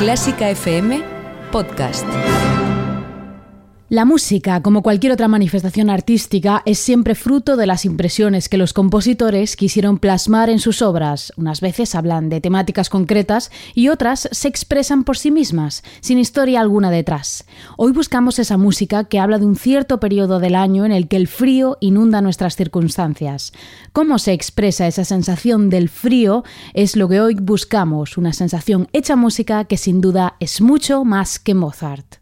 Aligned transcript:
Clásica 0.00 0.48
FM 0.48 1.02
Podcast. 1.52 2.06
La 3.90 4.04
música, 4.04 4.62
como 4.62 4.84
cualquier 4.84 5.12
otra 5.12 5.26
manifestación 5.26 5.90
artística, 5.90 6.62
es 6.64 6.78
siempre 6.78 7.16
fruto 7.16 7.56
de 7.56 7.66
las 7.66 7.84
impresiones 7.84 8.48
que 8.48 8.56
los 8.56 8.72
compositores 8.72 9.56
quisieron 9.56 9.98
plasmar 9.98 10.48
en 10.48 10.60
sus 10.60 10.80
obras. 10.80 11.32
Unas 11.36 11.60
veces 11.60 11.96
hablan 11.96 12.28
de 12.28 12.40
temáticas 12.40 12.88
concretas 12.88 13.50
y 13.74 13.88
otras 13.88 14.28
se 14.30 14.46
expresan 14.46 15.02
por 15.02 15.18
sí 15.18 15.32
mismas, 15.32 15.82
sin 16.02 16.20
historia 16.20 16.60
alguna 16.60 16.92
detrás. 16.92 17.46
Hoy 17.76 17.90
buscamos 17.90 18.38
esa 18.38 18.56
música 18.56 19.02
que 19.02 19.18
habla 19.18 19.40
de 19.40 19.46
un 19.46 19.56
cierto 19.56 19.98
periodo 19.98 20.38
del 20.38 20.54
año 20.54 20.84
en 20.84 20.92
el 20.92 21.08
que 21.08 21.16
el 21.16 21.26
frío 21.26 21.76
inunda 21.80 22.22
nuestras 22.22 22.54
circunstancias. 22.54 23.52
¿Cómo 23.92 24.20
se 24.20 24.32
expresa 24.32 24.86
esa 24.86 25.04
sensación 25.04 25.68
del 25.68 25.88
frío? 25.88 26.44
Es 26.74 26.94
lo 26.94 27.08
que 27.08 27.20
hoy 27.20 27.34
buscamos, 27.34 28.16
una 28.18 28.34
sensación 28.34 28.86
hecha 28.92 29.16
música 29.16 29.64
que 29.64 29.76
sin 29.76 30.00
duda 30.00 30.36
es 30.38 30.60
mucho 30.60 31.04
más 31.04 31.40
que 31.40 31.54
Mozart. 31.56 32.20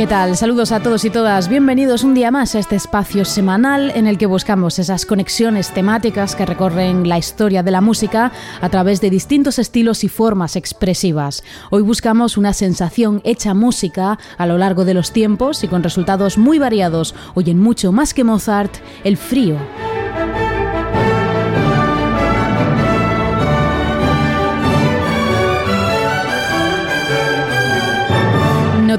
¿Qué 0.00 0.06
tal? 0.06 0.34
Saludos 0.34 0.72
a 0.72 0.80
todos 0.80 1.04
y 1.04 1.10
todas. 1.10 1.50
Bienvenidos 1.50 2.04
un 2.04 2.14
día 2.14 2.30
más 2.30 2.54
a 2.54 2.58
este 2.58 2.74
espacio 2.74 3.26
semanal 3.26 3.92
en 3.94 4.06
el 4.06 4.16
que 4.16 4.24
buscamos 4.24 4.78
esas 4.78 5.04
conexiones 5.04 5.74
temáticas 5.74 6.34
que 6.34 6.46
recorren 6.46 7.06
la 7.06 7.18
historia 7.18 7.62
de 7.62 7.70
la 7.70 7.82
música 7.82 8.32
a 8.62 8.68
través 8.70 9.02
de 9.02 9.10
distintos 9.10 9.58
estilos 9.58 10.02
y 10.02 10.08
formas 10.08 10.56
expresivas. 10.56 11.44
Hoy 11.68 11.82
buscamos 11.82 12.38
una 12.38 12.54
sensación 12.54 13.20
hecha 13.24 13.52
música 13.52 14.18
a 14.38 14.46
lo 14.46 14.56
largo 14.56 14.86
de 14.86 14.94
los 14.94 15.12
tiempos 15.12 15.64
y 15.64 15.68
con 15.68 15.82
resultados 15.82 16.38
muy 16.38 16.58
variados. 16.58 17.14
Hoy 17.34 17.50
en 17.50 17.58
mucho 17.58 17.92
más 17.92 18.14
que 18.14 18.24
Mozart, 18.24 18.72
el 19.04 19.18
frío. 19.18 19.58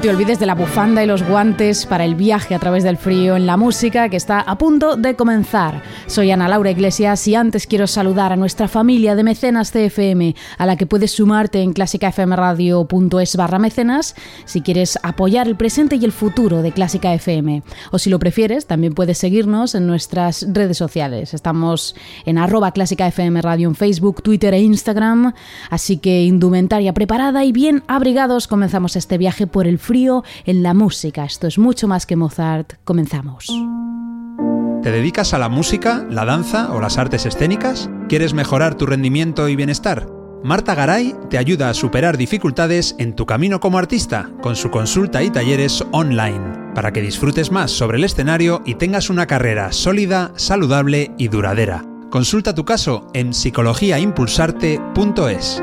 Te 0.02 0.10
olvides 0.10 0.40
de 0.40 0.46
la 0.46 0.56
bufanda 0.56 1.04
y 1.04 1.06
los 1.06 1.22
guantes 1.22 1.86
para 1.86 2.04
el 2.04 2.16
viaje 2.16 2.56
a 2.56 2.58
través 2.58 2.82
del 2.82 2.96
frío 2.96 3.36
en 3.36 3.46
la 3.46 3.56
música 3.56 4.08
que 4.08 4.16
está 4.16 4.40
a 4.40 4.58
punto 4.58 4.96
de 4.96 5.14
comenzar. 5.14 5.80
Soy 6.08 6.32
Ana 6.32 6.48
Laura 6.48 6.72
Iglesias 6.72 7.28
y 7.28 7.36
antes 7.36 7.68
quiero 7.68 7.86
saludar 7.86 8.32
a 8.32 8.36
nuestra 8.36 8.66
familia 8.66 9.14
de 9.14 9.22
mecenas 9.22 9.70
CFM, 9.70 10.34
a 10.58 10.66
la 10.66 10.76
que 10.76 10.86
puedes 10.86 11.12
sumarte 11.12 11.62
en 11.62 11.72
clásicafmradio.es 11.72 13.36
barra 13.36 13.60
mecenas 13.60 14.16
si 14.44 14.60
quieres 14.60 14.98
apoyar 15.04 15.46
el 15.46 15.54
presente 15.54 15.94
y 15.94 16.04
el 16.04 16.10
futuro 16.10 16.62
de 16.62 16.72
Clásica 16.72 17.14
FM. 17.14 17.62
O 17.92 17.98
si 18.00 18.10
lo 18.10 18.18
prefieres, 18.18 18.66
también 18.66 18.94
puedes 18.94 19.18
seguirnos 19.18 19.76
en 19.76 19.86
nuestras 19.86 20.44
redes 20.52 20.78
sociales. 20.78 21.32
Estamos 21.32 21.94
en 22.26 22.38
arroba 22.38 22.72
Clásica 22.72 23.06
FM 23.06 23.40
Radio 23.40 23.68
en 23.68 23.76
Facebook, 23.76 24.20
Twitter 24.24 24.52
e 24.52 24.62
Instagram. 24.62 25.32
Así 25.70 25.98
que 25.98 26.24
indumentaria 26.24 26.92
preparada 26.92 27.44
y 27.44 27.52
bien 27.52 27.84
abrigados, 27.86 28.48
comenzamos 28.48 28.96
este 28.96 29.16
viaje 29.16 29.46
por 29.46 29.68
el 29.68 29.78
frío 29.78 29.91
en 30.44 30.62
la 30.62 30.74
música. 30.74 31.24
Esto 31.24 31.46
es 31.46 31.56
mucho 31.58 31.88
más 31.88 32.04
que 32.06 32.16
Mozart. 32.16 32.74
Comenzamos. 32.84 33.46
¿Te 34.82 34.90
dedicas 34.90 35.32
a 35.34 35.38
la 35.38 35.48
música, 35.48 36.04
la 36.10 36.24
danza 36.24 36.72
o 36.72 36.80
las 36.80 36.98
artes 36.98 37.24
escénicas? 37.26 37.88
¿Quieres 38.08 38.34
mejorar 38.34 38.74
tu 38.74 38.86
rendimiento 38.86 39.48
y 39.48 39.54
bienestar? 39.54 40.08
Marta 40.42 40.74
Garay 40.74 41.14
te 41.30 41.38
ayuda 41.38 41.70
a 41.70 41.74
superar 41.74 42.16
dificultades 42.16 42.96
en 42.98 43.14
tu 43.14 43.24
camino 43.26 43.60
como 43.60 43.78
artista 43.78 44.32
con 44.42 44.56
su 44.56 44.70
consulta 44.70 45.22
y 45.22 45.30
talleres 45.30 45.84
online, 45.92 46.72
para 46.74 46.92
que 46.92 47.00
disfrutes 47.00 47.52
más 47.52 47.70
sobre 47.70 47.98
el 47.98 48.04
escenario 48.04 48.60
y 48.66 48.74
tengas 48.74 49.08
una 49.08 49.28
carrera 49.28 49.70
sólida, 49.70 50.32
saludable 50.34 51.12
y 51.16 51.28
duradera. 51.28 51.84
Consulta 52.10 52.56
tu 52.56 52.64
caso 52.64 53.06
en 53.14 53.34
psicologiaimpulsarte.es. 53.34 55.62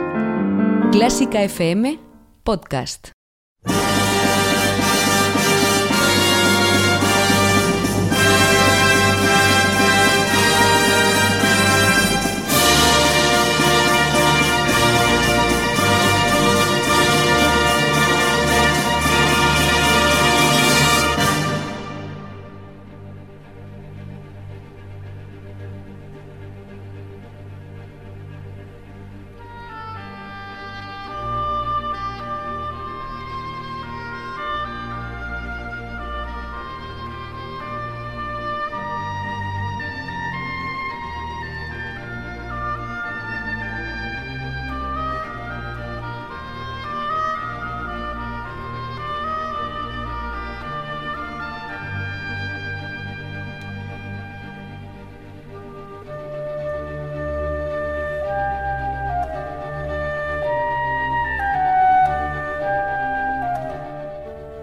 Clásica 0.92 1.44
FM 1.44 2.00
Podcast. 2.44 3.12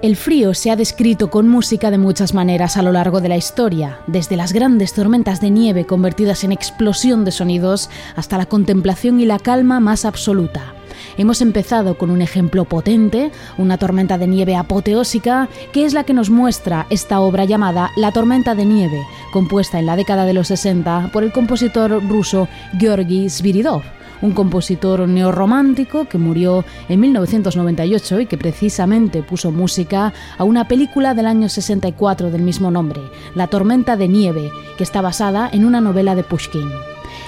El 0.06 0.14
frío 0.14 0.54
se 0.54 0.70
ha 0.70 0.76
descrito 0.76 1.30
con 1.30 1.48
música 1.48 1.90
de 1.90 1.98
muchas 1.98 2.32
maneras 2.32 2.76
a 2.76 2.82
lo 2.82 2.92
largo 2.92 3.20
de 3.20 3.28
la 3.28 3.36
historia, 3.36 3.98
desde 4.06 4.36
las 4.36 4.52
grandes 4.52 4.92
tormentas 4.92 5.40
de 5.40 5.50
nieve 5.50 5.84
convertidas 5.84 6.44
en 6.44 6.52
explosión 6.52 7.24
de 7.24 7.32
sonidos 7.32 7.90
hasta 8.14 8.38
la 8.38 8.46
contemplación 8.46 9.18
y 9.18 9.24
la 9.24 9.40
calma 9.40 9.80
más 9.80 10.04
absoluta. 10.04 10.74
Hemos 11.18 11.40
empezado 11.40 11.98
con 11.98 12.12
un 12.12 12.22
ejemplo 12.22 12.66
potente, 12.66 13.32
una 13.58 13.78
tormenta 13.78 14.16
de 14.16 14.28
nieve 14.28 14.54
apoteósica, 14.54 15.48
que 15.72 15.84
es 15.84 15.92
la 15.92 16.04
que 16.04 16.14
nos 16.14 16.30
muestra 16.30 16.86
esta 16.88 17.18
obra 17.18 17.44
llamada 17.44 17.90
La 17.96 18.12
tormenta 18.12 18.54
de 18.54 18.64
nieve, 18.64 19.02
compuesta 19.32 19.80
en 19.80 19.86
la 19.86 19.96
década 19.96 20.24
de 20.24 20.34
los 20.34 20.46
60 20.46 21.10
por 21.12 21.24
el 21.24 21.32
compositor 21.32 22.00
ruso 22.08 22.46
Georgy 22.78 23.28
Sviridov 23.28 23.95
un 24.22 24.32
compositor 24.32 25.08
neorromántico 25.08 26.06
que 26.06 26.18
murió 26.18 26.64
en 26.88 27.00
1998 27.00 28.20
y 28.20 28.26
que 28.26 28.38
precisamente 28.38 29.22
puso 29.22 29.50
música 29.50 30.12
a 30.38 30.44
una 30.44 30.68
película 30.68 31.14
del 31.14 31.26
año 31.26 31.48
64 31.48 32.30
del 32.30 32.42
mismo 32.42 32.70
nombre, 32.70 33.00
La 33.34 33.46
tormenta 33.46 33.96
de 33.96 34.08
nieve, 34.08 34.50
que 34.76 34.84
está 34.84 35.00
basada 35.00 35.48
en 35.52 35.64
una 35.64 35.80
novela 35.80 36.14
de 36.14 36.24
Pushkin. 36.24 36.68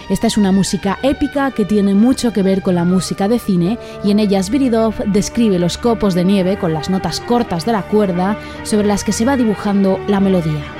Esta 0.08 0.26
es 0.26 0.38
una 0.38 0.52
música 0.52 0.98
épica 1.02 1.50
que 1.50 1.66
tiene 1.66 1.92
mucho 1.94 2.32
que 2.32 2.42
ver 2.42 2.62
con 2.62 2.74
la 2.74 2.84
música 2.84 3.28
de 3.28 3.38
cine 3.38 3.78
y 4.02 4.10
en 4.10 4.20
ella 4.20 4.42
Sviridov 4.42 4.94
describe 5.06 5.58
los 5.58 5.76
copos 5.76 6.14
de 6.14 6.24
nieve 6.24 6.58
con 6.58 6.72
las 6.72 6.88
notas 6.88 7.20
cortas 7.20 7.66
de 7.66 7.72
la 7.72 7.82
cuerda 7.82 8.38
sobre 8.62 8.86
las 8.86 9.04
que 9.04 9.12
se 9.12 9.26
va 9.26 9.36
dibujando 9.36 10.00
la 10.08 10.20
melodía. 10.20 10.77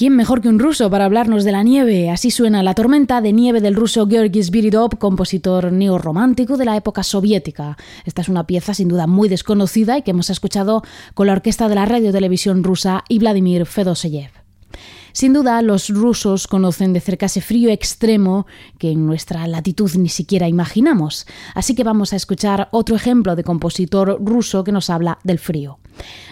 ¿Quién 0.00 0.16
mejor 0.16 0.40
que 0.40 0.48
un 0.48 0.58
ruso 0.58 0.88
para 0.88 1.04
hablarnos 1.04 1.44
de 1.44 1.52
la 1.52 1.62
nieve? 1.62 2.08
Así 2.08 2.30
suena 2.30 2.62
La 2.62 2.72
tormenta 2.72 3.20
de 3.20 3.34
nieve 3.34 3.60
del 3.60 3.74
ruso 3.74 4.06
Georgi 4.08 4.42
Sviridov, 4.42 4.96
compositor 4.96 5.70
neorromántico 5.70 6.56
de 6.56 6.64
la 6.64 6.74
época 6.74 7.02
soviética. 7.02 7.76
Esta 8.06 8.22
es 8.22 8.30
una 8.30 8.46
pieza 8.46 8.72
sin 8.72 8.88
duda 8.88 9.06
muy 9.06 9.28
desconocida 9.28 9.98
y 9.98 10.02
que 10.02 10.12
hemos 10.12 10.30
escuchado 10.30 10.82
con 11.12 11.26
la 11.26 11.34
orquesta 11.34 11.68
de 11.68 11.74
la 11.74 11.84
radio 11.84 12.12
televisión 12.12 12.64
rusa 12.64 13.04
y 13.10 13.18
Vladimir 13.18 13.66
Fedoseyev. 13.66 14.30
Sin 15.12 15.34
duda, 15.34 15.60
los 15.60 15.90
rusos 15.90 16.46
conocen 16.46 16.94
de 16.94 17.00
cerca 17.00 17.26
ese 17.26 17.42
frío 17.42 17.68
extremo 17.68 18.46
que 18.78 18.92
en 18.92 19.04
nuestra 19.04 19.46
latitud 19.48 19.90
ni 19.96 20.08
siquiera 20.08 20.48
imaginamos. 20.48 21.26
Así 21.54 21.74
que 21.74 21.84
vamos 21.84 22.14
a 22.14 22.16
escuchar 22.16 22.70
otro 22.72 22.96
ejemplo 22.96 23.36
de 23.36 23.44
compositor 23.44 24.16
ruso 24.24 24.64
que 24.64 24.72
nos 24.72 24.88
habla 24.88 25.18
del 25.24 25.38
frío. 25.38 25.78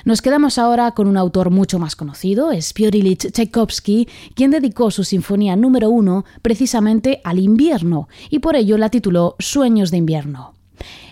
Nos 0.05 0.23
quedamos 0.23 0.59
ahora 0.59 0.93
con 0.93 1.07
un 1.07 1.17
autor 1.17 1.51
mucho 1.51 1.79
más 1.79 1.97
conocido, 1.97 2.51
es 2.51 2.73
Tchaikovsky, 2.73 4.09
quien 4.35 4.51
dedicó 4.51 4.91
su 4.91 5.05
sinfonía 5.05 5.57
número 5.57 5.91
uno 5.91 6.25
precisamente 6.43 7.21
al 7.25 7.39
invierno 7.39 8.09
y 8.31 8.39
por 8.39 8.57
ello 8.57 8.79
la 8.79 8.89
tituló 8.89 9.37
Sueños 9.39 9.91
de 9.91 9.99
invierno. 9.99 10.55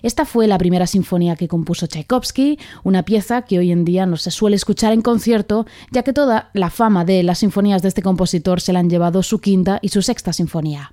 Esta 0.03 0.25
fue 0.25 0.47
la 0.47 0.59
primera 0.59 0.87
sinfonía 0.87 1.37
que 1.37 1.49
compuso 1.49 1.87
Tchaikovsky, 1.87 2.59
una 2.85 3.03
pieza 3.03 3.43
que 3.43 3.59
hoy 3.59 3.73
en 3.73 3.85
día 3.85 4.07
no 4.07 4.17
se 4.17 4.31
suele 4.31 4.57
escuchar 4.57 4.93
en 4.93 5.03
concierto, 5.03 5.67
ya 5.91 6.03
que 6.03 6.13
toda 6.13 6.51
la 6.53 6.71
fama 6.71 7.05
de 7.05 7.23
las 7.23 7.39
sinfonías 7.39 7.83
de 7.83 7.89
este 7.89 8.03
compositor 8.03 8.61
se 8.61 8.73
la 8.73 8.79
han 8.79 8.91
llevado 8.91 9.23
su 9.23 9.41
quinta 9.41 9.79
y 9.83 9.89
su 9.89 10.03
sexta 10.03 10.33
sinfonía. 10.33 10.93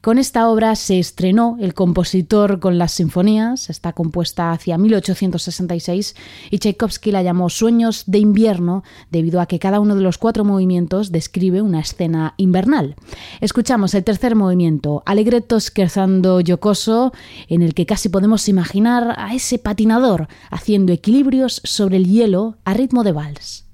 Con 0.00 0.16
esta 0.16 0.48
obra 0.48 0.76
se 0.76 0.98
estrenó 0.98 1.58
El 1.60 1.74
compositor 1.74 2.58
con 2.58 2.78
las 2.78 2.92
sinfonías, 2.92 3.68
está 3.68 3.92
compuesta 3.92 4.50
hacia 4.50 4.78
1866 4.78 6.14
y 6.50 6.58
Tchaikovsky 6.58 7.12
la 7.12 7.22
llamó 7.22 7.50
Sueños 7.50 8.04
de 8.06 8.18
invierno 8.18 8.82
debido 9.10 9.42
a 9.42 9.46
que 9.46 9.58
cada 9.58 9.78
uno 9.78 9.94
de 9.94 10.00
los 10.00 10.16
cuatro 10.16 10.42
movimientos 10.42 11.12
describe 11.12 11.60
una 11.60 11.80
escena 11.80 12.32
invernal. 12.38 12.96
Escuchamos 13.42 13.92
el 13.92 14.04
tercer 14.04 14.36
movimiento, 14.36 15.02
Allegretto 15.04 15.60
scherzando 15.60 16.40
giocoso, 16.40 17.12
en 17.48 17.60
el 17.60 17.74
que 17.74 17.84
casi 17.84 18.08
podemos 18.08 18.48
imaginar 18.48 19.14
a 19.18 19.34
ese 19.34 19.58
patinador 19.58 20.28
haciendo 20.50 20.94
equilibrios 20.94 21.60
sobre 21.64 21.98
el 21.98 22.06
hielo 22.06 22.56
a 22.64 22.72
ritmo 22.72 23.04
de 23.04 23.12
vals. 23.12 23.69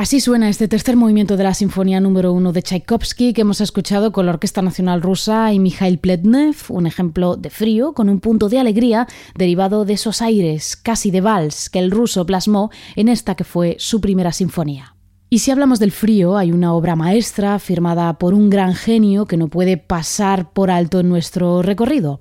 Así 0.00 0.18
suena 0.18 0.48
este 0.48 0.66
tercer 0.66 0.96
movimiento 0.96 1.36
de 1.36 1.44
la 1.44 1.52
Sinfonía 1.52 2.00
número 2.00 2.32
uno 2.32 2.54
de 2.54 2.62
Tchaikovsky 2.62 3.34
que 3.34 3.42
hemos 3.42 3.60
escuchado 3.60 4.12
con 4.12 4.24
la 4.24 4.32
Orquesta 4.32 4.62
Nacional 4.62 5.02
Rusa 5.02 5.52
y 5.52 5.58
Mikhail 5.58 5.98
Pletnev, 5.98 6.56
un 6.70 6.86
ejemplo 6.86 7.36
de 7.36 7.50
frío 7.50 7.92
con 7.92 8.08
un 8.08 8.18
punto 8.18 8.48
de 8.48 8.58
alegría 8.58 9.06
derivado 9.34 9.84
de 9.84 9.92
esos 9.92 10.22
aires 10.22 10.74
casi 10.74 11.10
de 11.10 11.20
vals 11.20 11.68
que 11.68 11.80
el 11.80 11.90
ruso 11.90 12.24
plasmó 12.24 12.70
en 12.96 13.10
esta 13.10 13.34
que 13.34 13.44
fue 13.44 13.76
su 13.78 14.00
primera 14.00 14.32
sinfonía. 14.32 14.94
Y 15.32 15.38
si 15.38 15.52
hablamos 15.52 15.78
del 15.78 15.92
frío, 15.92 16.36
hay 16.36 16.50
una 16.50 16.74
obra 16.74 16.96
maestra 16.96 17.60
firmada 17.60 18.14
por 18.18 18.34
un 18.34 18.50
gran 18.50 18.74
genio 18.74 19.26
que 19.26 19.36
no 19.36 19.46
puede 19.46 19.76
pasar 19.76 20.52
por 20.52 20.72
alto 20.72 20.98
en 20.98 21.08
nuestro 21.08 21.62
recorrido. 21.62 22.18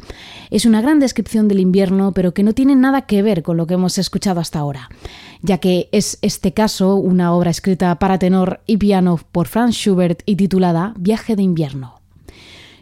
Es 0.51 0.65
una 0.65 0.79
gran 0.79 0.99
descripción 0.99 1.47
del 1.47 1.59
invierno, 1.59 2.11
pero 2.13 2.35
que 2.35 2.43
no 2.43 2.53
tiene 2.53 2.75
nada 2.75 3.07
que 3.07 3.23
ver 3.23 3.41
con 3.41 3.57
lo 3.57 3.65
que 3.65 3.73
hemos 3.73 3.97
escuchado 3.97 4.39
hasta 4.39 4.59
ahora, 4.59 4.89
ya 5.41 5.57
que 5.57 5.89
es 5.91 6.19
este 6.21 6.53
caso 6.53 6.97
una 6.97 7.33
obra 7.33 7.49
escrita 7.49 7.97
para 7.97 8.19
tenor 8.19 8.61
y 8.67 8.77
piano 8.77 9.19
por 9.31 9.47
Franz 9.47 9.73
Schubert 9.73 10.21
y 10.27 10.35
titulada 10.35 10.93
Viaje 10.95 11.35
de 11.35 11.41
invierno. 11.41 11.98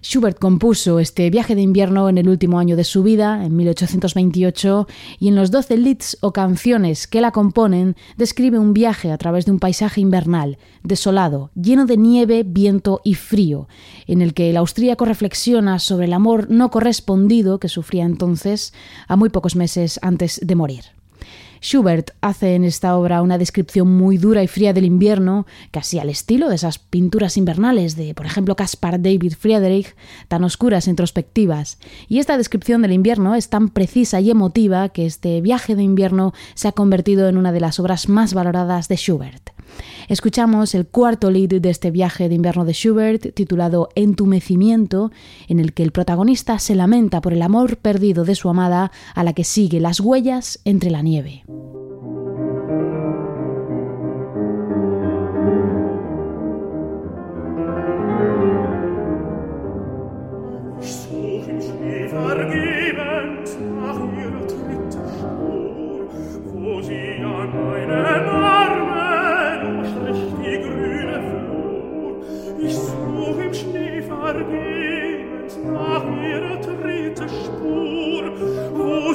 Schubert 0.10 0.40
compuso 0.40 1.00
este 1.00 1.30
viaje 1.30 1.54
de 1.54 1.62
invierno 1.62 2.08
en 2.08 2.18
el 2.18 2.30
último 2.30 2.60
año 2.60 2.78
de 2.78 2.86
su 2.86 3.04
vida, 3.04 3.44
en 3.44 3.58
1828, 3.58 4.88
y 5.20 5.28
en 5.28 5.36
los 5.36 5.52
doce 5.52 5.76
leads 5.76 6.18
o 6.22 6.32
canciones 6.32 7.08
que 7.08 7.20
la 7.20 7.32
componen 7.32 7.98
describe 8.16 8.58
un 8.58 8.74
viaje 8.74 9.12
a 9.12 9.18
través 9.18 9.46
de 9.46 9.52
un 9.52 9.60
paisaje 9.60 10.00
invernal, 10.00 10.60
desolado, 10.82 11.52
lleno 11.56 11.86
de 11.86 11.98
nieve, 11.98 12.44
viento 12.48 13.02
y 13.04 13.16
frío, 13.16 13.68
en 14.06 14.22
el 14.22 14.34
que 14.34 14.50
el 14.50 14.56
austríaco 14.56 15.04
reflexiona 15.04 15.78
sobre 15.78 16.06
el 16.06 16.14
amor 16.14 16.50
no 16.50 16.72
correspondido 16.72 17.60
que 17.60 17.68
sufría 17.68 18.06
entonces 18.06 18.74
a 19.10 19.18
muy 19.18 19.28
pocos 19.28 19.58
meses 19.58 20.00
antes 20.02 20.40
de 20.42 20.56
morir. 20.56 20.97
Schubert 21.68 22.12
hace 22.22 22.56
en 22.56 22.64
esta 22.64 22.96
obra 22.96 23.22
una 23.22 23.38
descripción 23.38 23.90
muy 23.90 24.18
dura 24.18 24.42
y 24.42 24.48
fría 24.48 24.72
del 24.72 24.86
invierno, 24.86 25.46
casi 25.72 26.00
al 26.00 26.10
estilo 26.10 26.48
de 26.48 26.56
esas 26.56 26.80
pinturas 26.80 27.36
invernales 27.36 27.98
de, 27.98 28.14
por 28.14 28.26
ejemplo, 28.26 28.56
Caspar 28.56 29.02
David 29.02 29.34
Friedrich, 29.38 29.94
tan 30.30 30.46
oscuras 30.46 30.88
e 30.88 30.92
introspectivas. 30.92 31.78
Y 32.08 32.20
esta 32.20 32.38
descripción 32.38 32.84
del 32.84 32.94
invierno 32.94 33.36
es 33.36 33.50
tan 33.50 33.68
precisa 33.68 34.22
y 34.22 34.32
emotiva 34.32 34.88
que 34.88 35.06
este 35.06 35.42
viaje 35.42 35.76
de 35.76 35.84
invierno 35.84 36.34
se 36.54 36.70
ha 36.70 36.72
convertido 36.72 37.28
en 37.28 37.36
una 37.36 37.52
de 37.52 37.60
las 37.60 37.82
obras 37.82 38.08
más 38.08 38.34
valoradas 38.34 38.88
de 38.88 38.96
Schubert. 38.96 39.57
Escuchamos 40.08 40.76
el 40.76 40.88
cuarto 40.88 41.32
lead 41.32 41.62
de 41.62 41.70
este 41.70 41.92
viaje 41.92 42.30
de 42.30 42.36
invierno 42.36 42.66
de 42.66 42.74
Schubert, 42.74 43.34
titulado 43.34 43.90
Entumecimiento, 43.96 45.12
en 45.48 45.60
el 45.60 45.74
que 45.74 45.84
el 45.84 45.92
protagonista 45.92 46.60
se 46.60 46.76
lamenta 46.76 47.22
por 47.22 47.34
el 47.34 47.42
amor 47.42 47.78
perdido 47.78 48.24
de 48.24 48.36
su 48.36 48.50
amada 48.50 48.92
a 49.16 49.24
la 49.24 49.34
que 49.34 49.44
sigue 49.44 49.80
las 49.80 50.00
huellas 50.00 50.60
entre 50.66 50.92
la 50.92 51.02
nieve. 51.02 51.44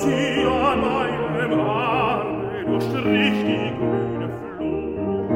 così 0.03 0.43
a 0.43 0.75
meinem 0.75 1.61
Arme 1.61 2.65
grüne 2.65 4.29
Flur. 4.57 5.29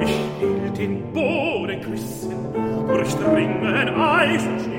Ich 0.00 0.16
will 0.40 0.70
den 0.72 1.12
Boden 1.12 1.80
küssen, 1.80 2.34
durchdringen 2.88 3.88
Eis 3.94 4.44
und 4.46 4.60
Schnee, 4.60 4.75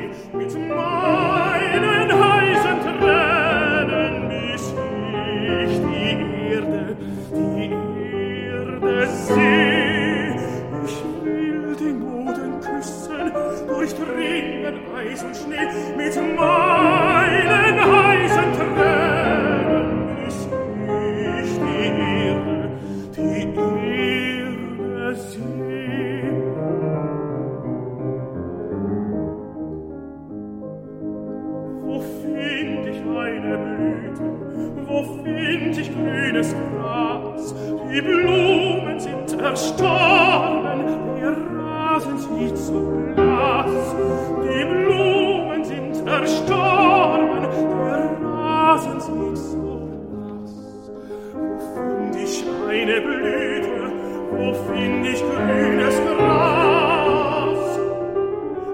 eine 52.81 53.01
Blüte, 53.01 53.91
wo 54.31 54.53
find 54.53 55.07
ich 55.07 55.21
grünes 55.21 55.95
Gras? 56.06 57.63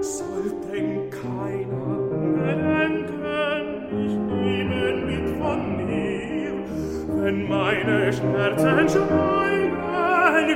Sollten 0.01 1.09
keiner 1.09 1.95
bedenken, 2.37 3.65
ich 4.05 4.15
nehme 4.31 4.83
mit 5.07 5.27
von 5.39 5.59
mir, 5.77 6.53
wenn 7.21 7.37
meine 7.47 8.11
Schmerzen 8.11 8.89
schreien, 8.89 9.71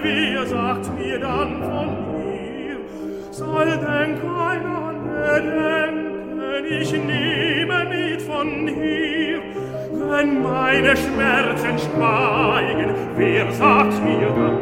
wie 0.03 0.47
sagt 0.47 0.85
mir 0.97 1.19
dann 1.19 1.51
von 1.63 1.89
mir? 2.11 2.77
Sollten 3.31 4.09
keiner 4.25 4.93
bedenken, 5.31 6.65
ich 6.69 6.91
nehme 6.91 7.79
mit 7.85 8.21
von 8.23 8.67
hier, 8.67 9.39
wenn 10.09 10.29
meine 10.41 10.93
Schmerzen 10.97 11.79
schreien, 11.79 12.36
wer 13.17 13.51
sagt 13.51 14.03
mir? 14.03 14.56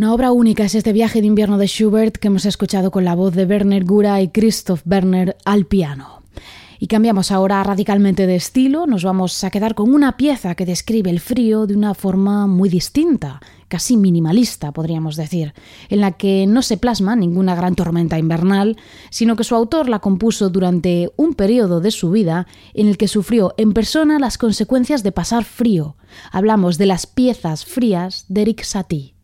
Una 0.00 0.14
obra 0.14 0.32
única 0.32 0.64
es 0.64 0.74
este 0.74 0.94
viaje 0.94 1.20
de 1.20 1.26
invierno 1.26 1.58
de 1.58 1.66
Schubert 1.66 2.16
que 2.16 2.28
hemos 2.28 2.46
escuchado 2.46 2.90
con 2.90 3.04
la 3.04 3.14
voz 3.14 3.34
de 3.34 3.44
Werner 3.44 3.84
Gura 3.84 4.22
y 4.22 4.28
Christoph 4.28 4.80
Werner 4.86 5.36
al 5.44 5.66
piano. 5.66 6.22
Y 6.78 6.86
cambiamos 6.86 7.30
ahora 7.30 7.62
radicalmente 7.62 8.26
de 8.26 8.34
estilo, 8.34 8.86
nos 8.86 9.04
vamos 9.04 9.44
a 9.44 9.50
quedar 9.50 9.74
con 9.74 9.92
una 9.92 10.16
pieza 10.16 10.54
que 10.54 10.64
describe 10.64 11.10
el 11.10 11.20
frío 11.20 11.66
de 11.66 11.76
una 11.76 11.92
forma 11.92 12.46
muy 12.46 12.70
distinta, 12.70 13.40
casi 13.68 13.98
minimalista, 13.98 14.72
podríamos 14.72 15.16
decir, 15.16 15.52
en 15.90 16.00
la 16.00 16.12
que 16.12 16.46
no 16.46 16.62
se 16.62 16.78
plasma 16.78 17.14
ninguna 17.14 17.54
gran 17.54 17.74
tormenta 17.74 18.18
invernal, 18.18 18.78
sino 19.10 19.36
que 19.36 19.44
su 19.44 19.54
autor 19.54 19.90
la 19.90 19.98
compuso 19.98 20.48
durante 20.48 21.10
un 21.16 21.34
periodo 21.34 21.82
de 21.82 21.90
su 21.90 22.10
vida 22.10 22.46
en 22.72 22.88
el 22.88 22.96
que 22.96 23.06
sufrió 23.06 23.52
en 23.58 23.74
persona 23.74 24.18
las 24.18 24.38
consecuencias 24.38 25.02
de 25.02 25.12
pasar 25.12 25.44
frío. 25.44 25.96
Hablamos 26.32 26.78
de 26.78 26.86
las 26.86 27.04
piezas 27.04 27.66
frías 27.66 28.24
de 28.28 28.40
Eric 28.40 28.62
Satie. 28.62 29.19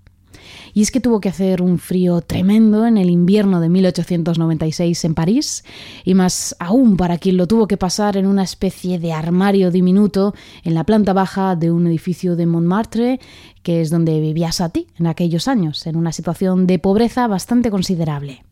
Y 0.74 0.82
es 0.82 0.90
que 0.90 1.00
tuvo 1.00 1.20
que 1.20 1.28
hacer 1.28 1.62
un 1.62 1.78
frío 1.78 2.20
tremendo 2.20 2.86
en 2.86 2.96
el 2.96 3.10
invierno 3.10 3.60
de 3.60 3.68
1896 3.68 5.04
en 5.04 5.14
París, 5.14 5.64
y 6.04 6.14
más 6.14 6.56
aún 6.58 6.96
para 6.96 7.18
quien 7.18 7.36
lo 7.36 7.46
tuvo 7.46 7.66
que 7.66 7.76
pasar 7.76 8.16
en 8.16 8.26
una 8.26 8.42
especie 8.42 8.98
de 8.98 9.12
armario 9.12 9.70
diminuto 9.70 10.34
en 10.64 10.74
la 10.74 10.84
planta 10.84 11.12
baja 11.12 11.56
de 11.56 11.70
un 11.70 11.86
edificio 11.86 12.36
de 12.36 12.46
Montmartre, 12.46 13.20
que 13.62 13.80
es 13.80 13.90
donde 13.90 14.20
vivía 14.20 14.52
Satie 14.52 14.86
en 14.98 15.08
aquellos 15.08 15.48
años, 15.48 15.86
en 15.86 15.96
una 15.96 16.12
situación 16.12 16.66
de 16.66 16.78
pobreza 16.78 17.26
bastante 17.26 17.70
considerable. 17.70 18.45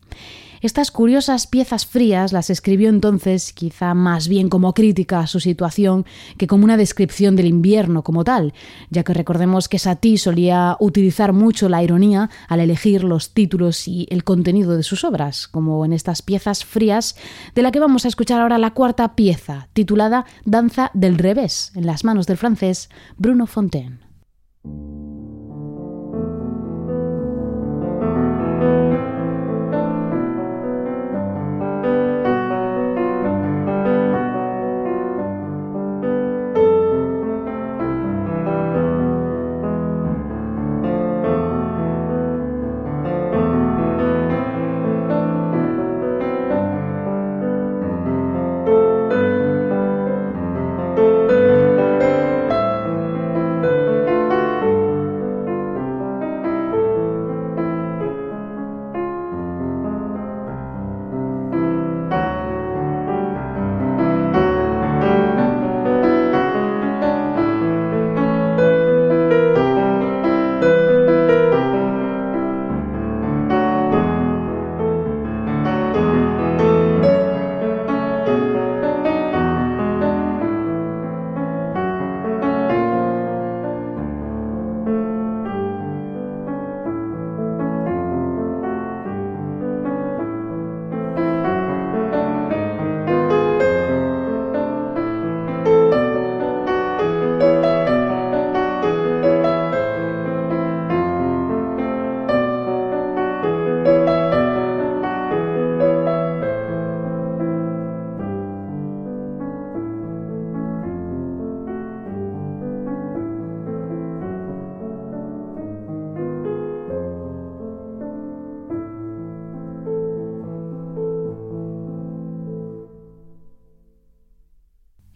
Estas 0.65 0.89
curiosas 0.89 1.45
piezas 1.45 1.85
frías 1.85 2.33
las 2.33 2.49
escribió 2.49 2.89
entonces 2.89 3.53
quizá 3.53 3.93
más 3.93 4.27
bien 4.27 4.49
como 4.49 4.73
crítica 4.73 5.19
a 5.19 5.27
su 5.27 5.39
situación 5.39 6.07
que 6.39 6.47
como 6.47 6.63
una 6.63 6.75
descripción 6.75 7.35
del 7.35 7.45
invierno 7.45 8.03
como 8.03 8.23
tal, 8.23 8.51
ya 8.89 9.03
que 9.03 9.13
recordemos 9.13 9.69
que 9.69 9.77
Satie 9.77 10.17
solía 10.17 10.75
utilizar 10.79 11.33
mucho 11.33 11.69
la 11.69 11.83
ironía 11.83 12.31
al 12.47 12.61
elegir 12.61 13.03
los 13.03 13.35
títulos 13.35 13.87
y 13.87 14.07
el 14.09 14.23
contenido 14.23 14.75
de 14.75 14.81
sus 14.81 15.03
obras, 15.03 15.47
como 15.47 15.85
en 15.85 15.93
estas 15.93 16.23
piezas 16.23 16.65
frías 16.65 17.15
de 17.53 17.61
la 17.61 17.71
que 17.71 17.79
vamos 17.79 18.05
a 18.05 18.07
escuchar 18.07 18.41
ahora 18.41 18.57
la 18.57 18.73
cuarta 18.73 19.13
pieza, 19.15 19.67
titulada 19.73 20.25
Danza 20.45 20.89
del 20.95 21.19
revés, 21.19 21.73
en 21.75 21.85
las 21.85 22.03
manos 22.03 22.25
del 22.25 22.37
francés 22.37 22.89
Bruno 23.19 23.45
Fontaine. 23.45 23.99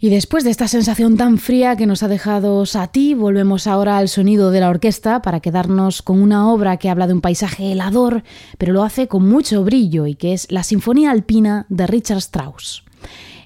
Y 0.02 0.10
después 0.10 0.46
de 0.46 0.50
esta 0.50 0.70
sensación 0.70 1.18
tan 1.18 1.38
fría 1.38 1.76
que 1.76 1.86
nos 1.86 2.04
ha 2.04 2.08
dejado 2.08 2.66
Satie, 2.66 3.16
volvemos 3.16 3.68
ahora 3.68 3.98
al 3.98 4.08
sonido 4.08 4.50
de 4.50 4.62
la 4.62 4.70
orquesta 4.70 5.22
para 5.22 5.42
quedarnos 5.42 6.02
con 6.02 6.22
una 6.22 6.50
obra 6.50 6.78
que 6.78 6.90
habla 6.90 7.06
de 7.06 7.14
un 7.14 7.20
paisaje 7.20 7.74
helador, 7.74 8.24
pero 8.58 8.72
lo 8.72 8.84
hace 8.84 9.10
con 9.10 9.28
mucho 9.28 9.62
brillo 9.66 10.08
y 10.08 10.16
que 10.16 10.32
es 10.32 10.50
la 10.52 10.64
Sinfonía 10.64 11.12
Alpina 11.12 11.66
de 11.68 11.86
Richard 11.86 12.20
Strauss. 12.20 12.84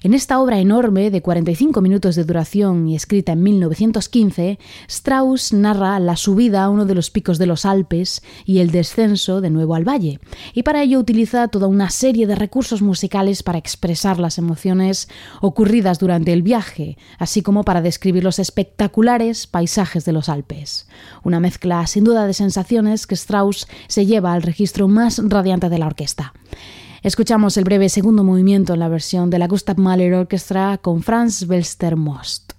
En 0.04 0.12
esta 0.12 0.38
obra 0.38 0.58
enorme 0.58 1.10
de 1.10 1.22
45 1.22 1.80
minutos 1.80 2.14
de 2.14 2.24
duración 2.24 2.86
y 2.88 2.94
escrita 2.94 3.32
en 3.32 3.42
1915, 3.42 4.58
Strauss 4.86 5.54
narra 5.54 5.98
la 5.98 6.16
subida 6.16 6.62
a 6.62 6.68
uno 6.68 6.84
de 6.84 6.94
los 6.94 7.10
picos 7.10 7.38
de 7.38 7.46
los 7.46 7.64
Alpes 7.64 8.22
y 8.44 8.58
el 8.58 8.70
descenso 8.70 9.40
de 9.40 9.48
nuevo 9.48 9.74
al 9.74 9.88
valle, 9.88 10.20
y 10.52 10.62
para 10.62 10.82
ello 10.82 10.98
utiliza 10.98 11.48
toda 11.48 11.68
una 11.68 11.88
serie 11.88 12.26
de 12.26 12.34
recursos 12.34 12.82
musicales 12.82 13.42
para 13.42 13.56
expresar 13.56 14.20
las 14.20 14.36
emociones 14.36 15.08
ocurridas 15.40 15.98
durante 15.98 16.34
el 16.34 16.42
viaje, 16.42 16.98
así 17.18 17.40
como 17.40 17.64
para 17.64 17.80
describir 17.80 18.24
los 18.24 18.38
espectaculares 18.38 19.46
paisajes 19.46 20.04
de 20.04 20.12
los 20.12 20.28
Alpes. 20.28 20.86
Una 21.22 21.40
mezcla 21.40 21.86
sin 21.86 22.04
duda 22.04 22.26
de 22.26 22.34
sensaciones 22.34 23.06
que 23.06 23.14
Strauss 23.14 23.66
se 23.88 24.04
lleva 24.04 24.34
al 24.34 24.42
registro 24.42 24.86
más 24.86 25.18
radiante 25.24 25.70
de 25.70 25.78
la 25.78 25.86
orquesta. 25.86 26.34
Escuchamos 27.04 27.58
el 27.58 27.64
breve 27.64 27.90
segundo 27.90 28.24
movimiento 28.24 28.72
en 28.72 28.80
la 28.80 28.88
versión 28.88 29.28
de 29.28 29.38
la 29.38 29.46
Gustav 29.46 29.78
Mahler 29.78 30.14
Orchestra 30.14 30.78
con 30.78 31.02
Franz 31.02 31.46
Welster-Most. 31.46 32.54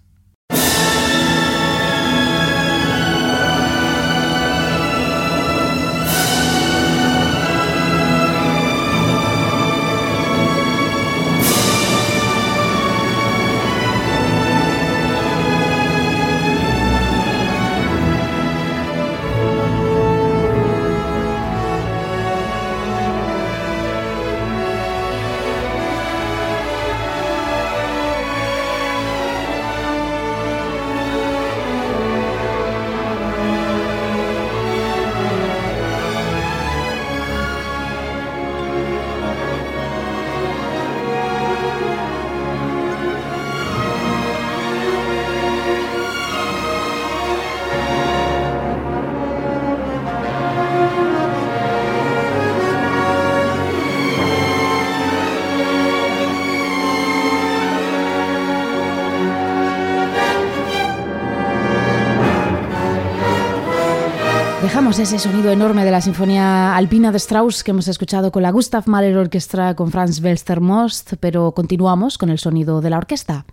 Ese 64.85 65.19
sonido 65.19 65.51
enorme 65.51 65.83
de 65.83 65.91
la 65.91 65.99
Sinfonía 65.99 66.75
Alpina 66.75 67.11
de 67.11 67.17
Strauss 67.17 67.63
que 67.63 67.71
hemos 67.71 67.87
escuchado 67.87 68.31
con 68.31 68.43
la 68.43 68.51
Gustav 68.51 68.87
Mahler 68.87 69.17
Orchestra 69.17 69.75
con 69.75 69.91
Franz 69.91 70.21
Welster-Most, 70.21 71.15
pero 71.19 71.51
continuamos 71.53 72.17
con 72.17 72.29
el 72.29 72.37
sonido 72.37 72.81
de 72.81 72.91
la 72.91 72.99
orquesta. 72.99 73.45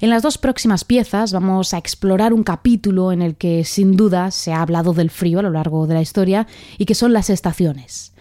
En 0.00 0.10
las 0.10 0.22
dos 0.22 0.38
próximas 0.38 0.84
piezas 0.84 1.32
vamos 1.32 1.74
a 1.74 1.78
explorar 1.78 2.32
un 2.32 2.44
capítulo 2.44 3.12
en 3.12 3.22
el 3.22 3.34
que 3.34 3.64
sin 3.64 3.96
duda 3.96 4.30
se 4.30 4.52
ha 4.52 4.62
hablado 4.62 4.92
del 4.92 5.10
frío 5.10 5.40
a 5.40 5.42
lo 5.42 5.50
largo 5.50 5.86
de 5.86 5.94
la 5.94 6.02
historia 6.02 6.46
y 6.76 6.84
que 6.84 6.94
son 6.94 7.12
las 7.12 7.28
estaciones. 7.28 8.12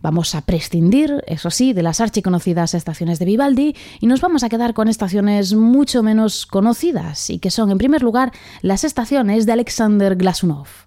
Vamos 0.00 0.34
a 0.34 0.42
prescindir, 0.42 1.24
eso 1.26 1.50
sí, 1.50 1.72
de 1.72 1.82
las 1.82 2.00
archiconocidas 2.00 2.74
estaciones 2.74 3.18
de 3.18 3.24
Vivaldi 3.24 3.74
y 4.00 4.06
nos 4.06 4.20
vamos 4.20 4.44
a 4.44 4.48
quedar 4.48 4.74
con 4.74 4.88
estaciones 4.88 5.54
mucho 5.54 6.02
menos 6.02 6.46
conocidas 6.46 7.30
y 7.30 7.40
que 7.40 7.50
son, 7.50 7.70
en 7.70 7.78
primer 7.78 8.02
lugar, 8.02 8.32
las 8.62 8.84
estaciones 8.84 9.44
de 9.46 9.52
Alexander 9.52 10.14
Glasunov. 10.14 10.85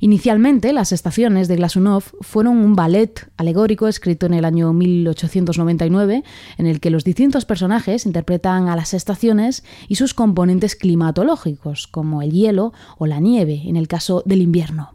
Inicialmente, 0.00 0.72
las 0.72 0.92
estaciones 0.92 1.48
de 1.48 1.56
Glasunov 1.56 2.04
fueron 2.20 2.58
un 2.58 2.74
ballet 2.74 3.28
alegórico 3.36 3.88
escrito 3.88 4.26
en 4.26 4.34
el 4.34 4.44
año 4.44 4.72
1899, 4.72 6.24
en 6.58 6.66
el 6.66 6.80
que 6.80 6.90
los 6.90 7.04
distintos 7.04 7.44
personajes 7.44 8.06
interpretan 8.06 8.68
a 8.68 8.76
las 8.76 8.94
estaciones 8.94 9.64
y 9.88 9.96
sus 9.96 10.14
componentes 10.14 10.76
climatológicos, 10.76 11.86
como 11.86 12.22
el 12.22 12.32
hielo 12.32 12.72
o 12.98 13.06
la 13.06 13.20
nieve, 13.20 13.62
en 13.66 13.76
el 13.76 13.88
caso 13.88 14.22
del 14.26 14.42
invierno. 14.42 14.94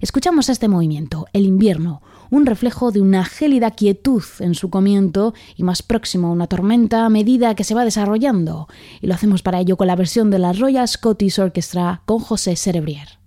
Escuchamos 0.00 0.48
este 0.48 0.68
movimiento, 0.68 1.26
el 1.32 1.44
invierno, 1.44 2.02
un 2.30 2.46
reflejo 2.46 2.92
de 2.92 3.00
una 3.00 3.24
gélida 3.24 3.72
quietud 3.72 4.22
en 4.38 4.54
su 4.54 4.70
comienzo 4.70 5.34
y 5.56 5.62
más 5.62 5.82
próximo 5.82 6.28
a 6.28 6.32
una 6.32 6.46
tormenta 6.46 7.04
a 7.04 7.10
medida 7.10 7.54
que 7.54 7.64
se 7.64 7.74
va 7.74 7.84
desarrollando. 7.84 8.68
Y 9.00 9.06
lo 9.06 9.14
hacemos 9.14 9.42
para 9.42 9.60
ello 9.60 9.76
con 9.76 9.88
la 9.88 9.96
versión 9.96 10.30
de 10.30 10.38
la 10.38 10.52
Royal 10.52 10.86
Scottish 10.86 11.40
Orchestra 11.40 12.02
con 12.06 12.20
José 12.20 12.56
Cerebrier. 12.56 13.19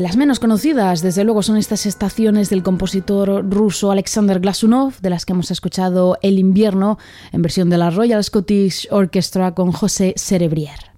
De 0.00 0.04
las 0.04 0.16
menos 0.16 0.40
conocidas, 0.40 1.02
desde 1.02 1.24
luego, 1.24 1.42
son 1.42 1.58
estas 1.58 1.84
estaciones 1.84 2.48
del 2.48 2.62
compositor 2.62 3.44
ruso 3.46 3.90
Alexander 3.90 4.40
Glasunov, 4.40 4.98
de 5.02 5.10
las 5.10 5.26
que 5.26 5.34
hemos 5.34 5.50
escuchado 5.50 6.16
El 6.22 6.38
invierno, 6.38 6.96
en 7.32 7.42
versión 7.42 7.68
de 7.68 7.76
la 7.76 7.90
Royal 7.90 8.24
Scottish 8.24 8.88
Orchestra 8.90 9.54
con 9.54 9.72
José 9.72 10.14
Cerebrier. 10.16 10.90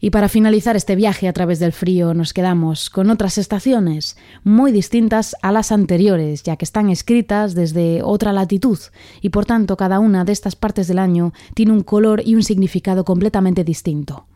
Y 0.00 0.10
para 0.10 0.28
finalizar 0.28 0.76
este 0.76 0.94
viaje 0.94 1.26
a 1.26 1.32
través 1.32 1.58
del 1.58 1.72
frío 1.72 2.14
nos 2.14 2.32
quedamos 2.32 2.88
con 2.88 3.10
otras 3.10 3.36
estaciones 3.36 4.16
muy 4.44 4.70
distintas 4.70 5.34
a 5.42 5.50
las 5.50 5.72
anteriores, 5.72 6.44
ya 6.44 6.54
que 6.54 6.64
están 6.64 6.88
escritas 6.88 7.56
desde 7.56 8.00
otra 8.04 8.32
latitud 8.32 8.78
y 9.20 9.30
por 9.30 9.44
tanto 9.44 9.76
cada 9.76 9.98
una 9.98 10.24
de 10.24 10.30
estas 10.30 10.54
partes 10.54 10.86
del 10.86 11.00
año 11.00 11.32
tiene 11.54 11.72
un 11.72 11.82
color 11.82 12.22
y 12.24 12.36
un 12.36 12.44
significado 12.44 13.04
completamente 13.04 13.64
distinto 13.64 14.29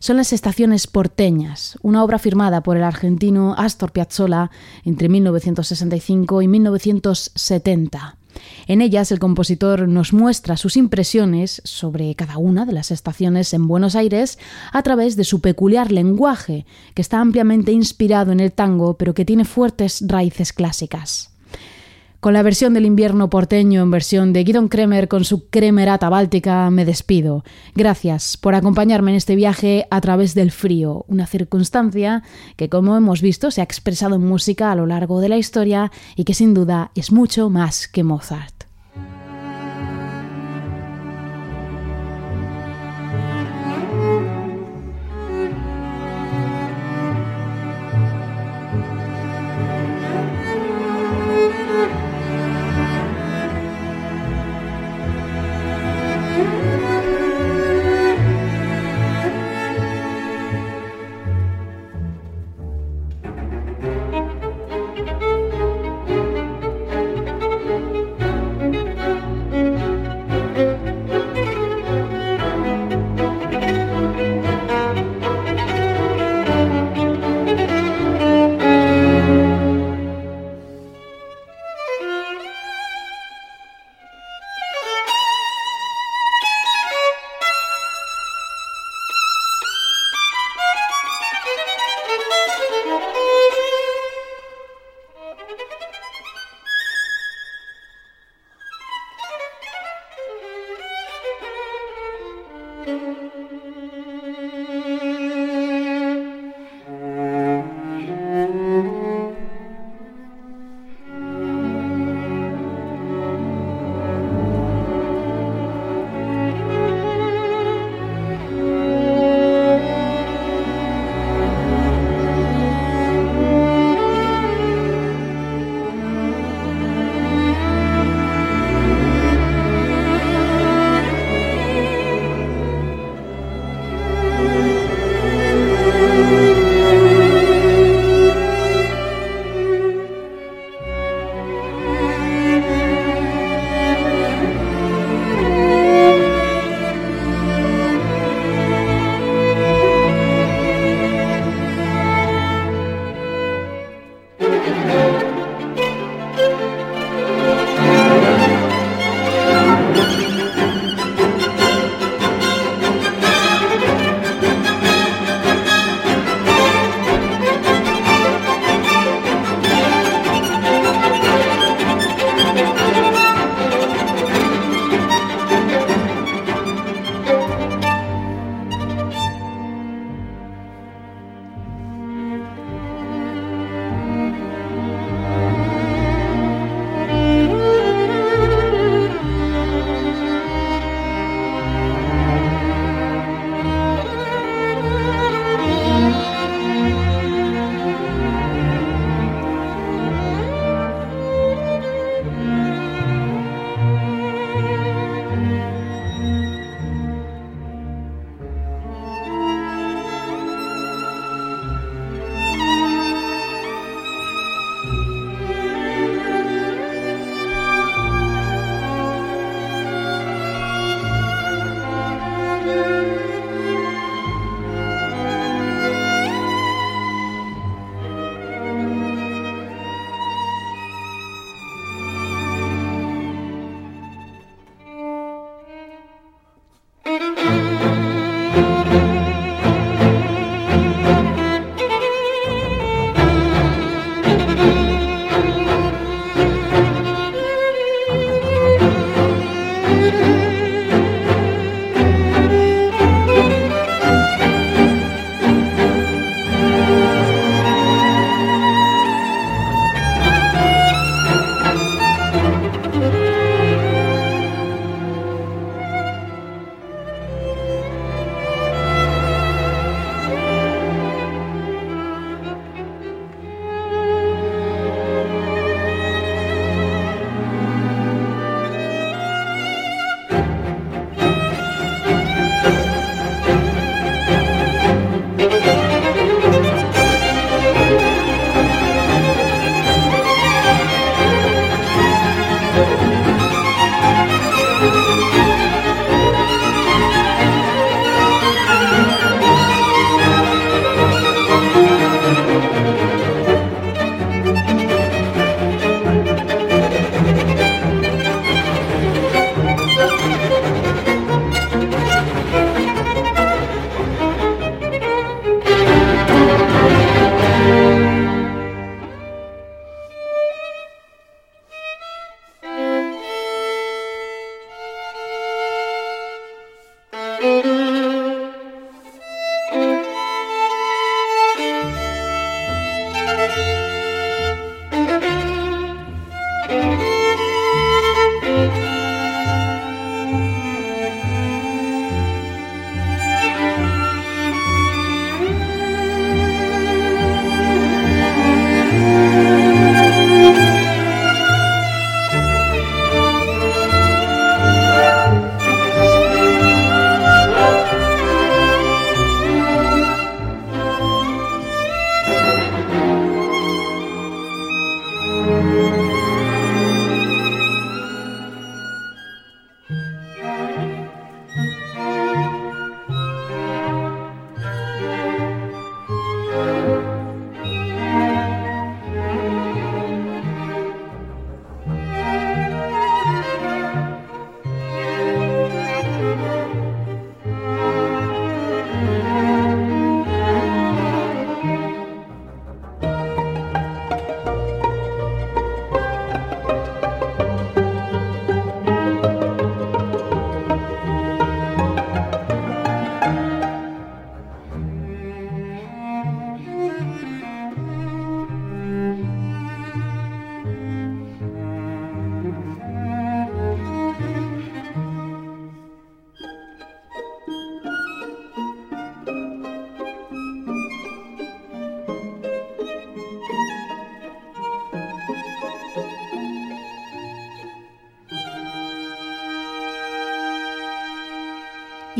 son 0.00 0.16
las 0.16 0.32
Estaciones 0.32 0.86
porteñas, 0.86 1.78
una 1.82 2.02
obra 2.02 2.18
firmada 2.18 2.62
por 2.62 2.76
el 2.76 2.82
argentino 2.82 3.54
Astor 3.56 3.92
Piazzolla 3.92 4.50
entre 4.84 5.08
1965 5.08 6.42
y 6.42 6.48
1970. 6.48 8.16
En 8.66 8.80
ellas 8.80 9.12
el 9.12 9.18
compositor 9.18 9.88
nos 9.88 10.12
muestra 10.12 10.56
sus 10.56 10.76
impresiones 10.76 11.60
sobre 11.64 12.14
cada 12.14 12.38
una 12.38 12.64
de 12.64 12.72
las 12.72 12.90
estaciones 12.90 13.52
en 13.52 13.68
Buenos 13.68 13.94
Aires 13.94 14.38
a 14.72 14.82
través 14.82 15.16
de 15.16 15.24
su 15.24 15.40
peculiar 15.40 15.92
lenguaje, 15.92 16.64
que 16.94 17.02
está 17.02 17.20
ampliamente 17.20 17.72
inspirado 17.72 18.32
en 18.32 18.40
el 18.40 18.52
tango, 18.52 18.94
pero 18.94 19.12
que 19.12 19.24
tiene 19.24 19.44
fuertes 19.44 20.02
raíces 20.06 20.52
clásicas. 20.52 21.29
Con 22.20 22.34
la 22.34 22.42
versión 22.42 22.74
del 22.74 22.84
invierno 22.84 23.30
porteño 23.30 23.80
en 23.80 23.90
versión 23.90 24.34
de 24.34 24.44
Guidon 24.44 24.68
Kremer 24.68 25.08
con 25.08 25.24
su 25.24 25.48
cremerata 25.48 26.10
báltica 26.10 26.68
me 26.68 26.84
despido. 26.84 27.44
Gracias 27.74 28.36
por 28.36 28.54
acompañarme 28.54 29.12
en 29.12 29.16
este 29.16 29.36
viaje 29.36 29.86
a 29.90 30.02
través 30.02 30.34
del 30.34 30.50
frío, 30.50 31.06
una 31.08 31.26
circunstancia 31.26 32.22
que 32.56 32.68
como 32.68 32.94
hemos 32.94 33.22
visto 33.22 33.50
se 33.50 33.62
ha 33.62 33.64
expresado 33.64 34.16
en 34.16 34.26
música 34.26 34.70
a 34.70 34.74
lo 34.74 34.84
largo 34.84 35.22
de 35.22 35.30
la 35.30 35.38
historia 35.38 35.90
y 36.14 36.24
que 36.24 36.34
sin 36.34 36.52
duda 36.52 36.90
es 36.94 37.10
mucho 37.10 37.48
más 37.48 37.88
que 37.88 38.04
Mozart. 38.04 38.69